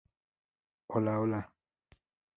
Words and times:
Hola, 0.87 1.19
hola. 1.19 1.53